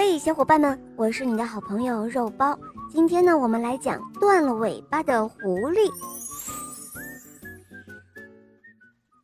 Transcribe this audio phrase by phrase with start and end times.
[0.00, 2.56] 嘿，小伙伴们，我是你的好朋友肉包。
[2.88, 5.90] 今天呢，我们来讲断了尾巴的狐狸。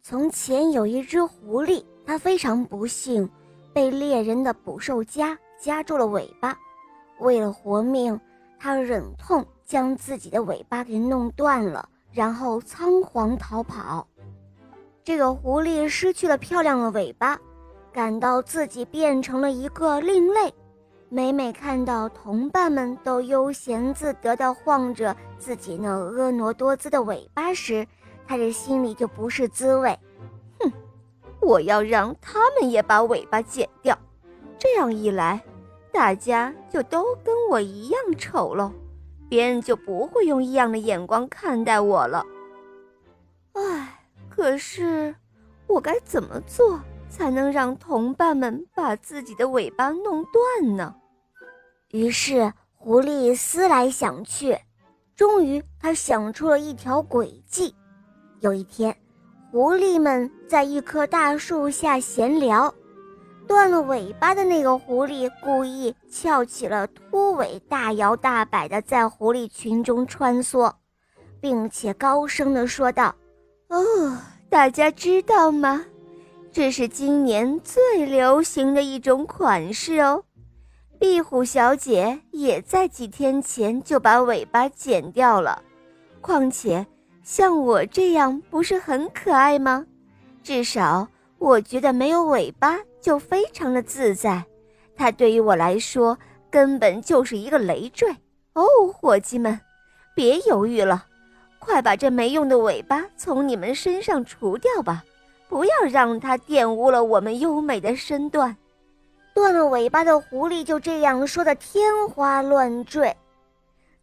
[0.03, 3.31] 从前有一只狐狸，它非常不幸，
[3.73, 6.58] 被猎人的捕兽夹夹住了尾巴。
[7.21, 8.21] 为了活命，
[8.59, 14.04] 它忍痛将自己的尾巴给弄断了，然后仓皇逃跑。
[15.04, 17.38] 这个狐狸失去了漂亮的尾巴。
[17.93, 20.52] 感到自己变成了一个另类，
[21.15, 27.87] 每每看到同伴们都悠闲自得地晃着自己那婀娜多姿的尾巴时，
[28.27, 29.97] 他这心里就不是滋味。
[30.59, 30.73] 哼，
[31.41, 33.97] 我要让他们也把尾巴剪掉，
[34.59, 35.41] 这样一来，
[35.92, 38.73] 大家就都跟我一样丑喽，
[39.28, 42.27] 别人就不会用异样的眼光看待我了。
[43.53, 45.15] 唉，可是
[45.69, 46.81] 我该怎么做？
[47.09, 50.92] 才能让同伴们把自己的尾巴弄断呢？
[51.95, 54.59] 于是狐狸思来想去，
[55.14, 57.73] 终于他想出了一条诡计。
[58.41, 58.92] 有一天，
[59.53, 62.75] 狐狸们在一棵大树下闲聊，
[63.47, 70.72] 断了尾巴的那个狐狸故意翘起了秃尾，大摇大摆地在狐狸群中穿梭，
[71.41, 73.15] 并且高声地说道
[73.70, 74.19] ：“哦，
[74.50, 75.84] 大家知道吗？”
[76.50, 80.25] 这是今年最流行的一种款式哦，
[81.05, 85.62] 壁虎小姐也在几天前就把尾巴剪掉了。
[86.22, 86.86] 况且
[87.22, 89.84] 像我这样不是很可爱吗？
[90.42, 94.42] 至少我觉得没有尾巴就非常的自在。
[94.97, 96.19] 它对于我来说
[96.50, 98.10] 根本就是一个累赘
[98.55, 99.60] 哦，伙计们，
[100.14, 101.05] 别犹豫了，
[101.58, 105.05] 快把这没用的尾巴从你们身上除掉吧。
[105.50, 108.56] 不要让它玷污了我们优美的身段。
[109.35, 113.15] 断了尾巴的狐狸就这样说的天花乱坠，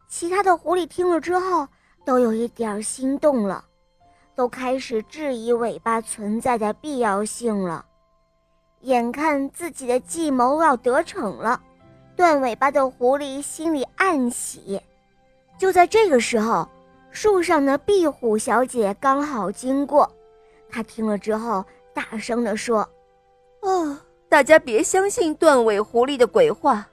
[0.10, 1.66] 其他的狐狸听了之后
[2.04, 3.64] 都有一点心动了，
[4.36, 7.86] 都开始质疑尾巴存在的必要性了。
[8.81, 11.62] 眼看自己的计谋要得逞了，
[12.16, 14.81] 断尾巴的狐狸心里暗喜。
[15.58, 16.68] 就在这个时候，
[17.09, 20.12] 树上的壁虎小姐刚好经过。
[20.70, 22.88] 她听了之后，大声地说：“，
[24.31, 26.88] 大家别相信断尾狐狸的鬼话。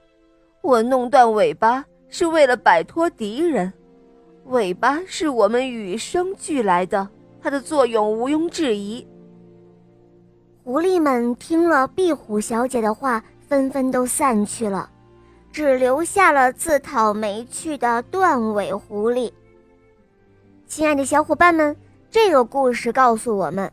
[0.61, 3.71] 我弄断尾巴是为了摆脱敌人。
[4.47, 7.07] 尾巴是我们与生俱来的，
[7.41, 9.07] 它的作用毋庸置疑。”
[10.65, 14.89] 狐狸们听了壁虎小姐的话，纷纷都散去了，
[15.49, 19.31] 只留下了自讨没趣的断尾狐狸。
[20.67, 21.73] 亲爱的小伙伴们。
[22.11, 23.71] 这个故事告诉我们，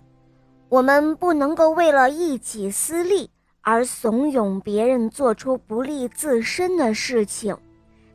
[0.69, 3.31] 我们不能够为了一己私利
[3.69, 7.59] 而怂恿别人做出不利自身的事情，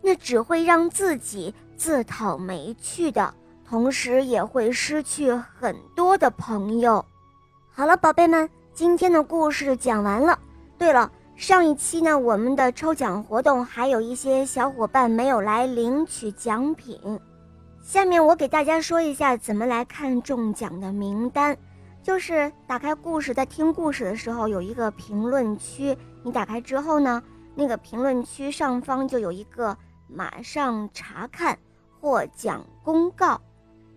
[0.01, 3.34] 那只会让自己自讨没趣的，
[3.67, 7.03] 同时也会失去很多的朋友。
[7.69, 10.40] 好了，宝贝们，今天的故事讲完了。
[10.78, 16.97] 对了，上一期呢，我们的抽奖活动还有一些小伙伴没有来领取奖品。
[17.84, 21.57] 下面我给大家说一下怎么来看中奖的名单，
[22.03, 27.22] 就是打开故事，在听故事的时候有一个评论区，你打开之后呢，
[27.56, 31.57] 那个评论区上方就有一个马上查看
[32.00, 33.40] 获奖公告，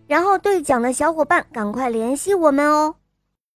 [0.07, 2.95] 然后兑奖的小伙伴赶快联系我们哦。